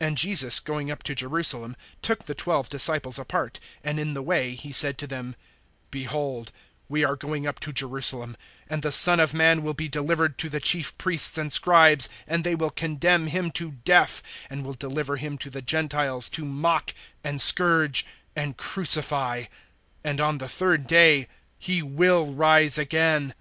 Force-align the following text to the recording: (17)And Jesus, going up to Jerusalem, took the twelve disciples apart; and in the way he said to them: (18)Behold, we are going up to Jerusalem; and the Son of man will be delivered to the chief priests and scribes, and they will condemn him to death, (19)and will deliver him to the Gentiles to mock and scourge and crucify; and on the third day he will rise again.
(17)And 0.00 0.14
Jesus, 0.14 0.58
going 0.58 0.90
up 0.90 1.02
to 1.02 1.14
Jerusalem, 1.14 1.76
took 2.00 2.24
the 2.24 2.34
twelve 2.34 2.70
disciples 2.70 3.18
apart; 3.18 3.60
and 3.84 4.00
in 4.00 4.14
the 4.14 4.22
way 4.22 4.54
he 4.54 4.72
said 4.72 4.96
to 4.96 5.06
them: 5.06 5.36
(18)Behold, 5.92 6.48
we 6.88 7.04
are 7.04 7.14
going 7.14 7.46
up 7.46 7.60
to 7.60 7.70
Jerusalem; 7.70 8.38
and 8.70 8.80
the 8.82 8.90
Son 8.90 9.20
of 9.20 9.34
man 9.34 9.60
will 9.62 9.74
be 9.74 9.86
delivered 9.86 10.38
to 10.38 10.48
the 10.48 10.60
chief 10.60 10.96
priests 10.96 11.36
and 11.36 11.52
scribes, 11.52 12.08
and 12.26 12.42
they 12.42 12.54
will 12.54 12.70
condemn 12.70 13.26
him 13.26 13.50
to 13.50 13.72
death, 13.84 14.22
(19)and 14.50 14.62
will 14.62 14.72
deliver 14.72 15.18
him 15.18 15.36
to 15.36 15.50
the 15.50 15.60
Gentiles 15.60 16.30
to 16.30 16.46
mock 16.46 16.94
and 17.22 17.38
scourge 17.38 18.06
and 18.34 18.56
crucify; 18.56 19.44
and 20.02 20.22
on 20.22 20.38
the 20.38 20.48
third 20.48 20.86
day 20.86 21.28
he 21.58 21.82
will 21.82 22.32
rise 22.32 22.78
again. 22.78 23.34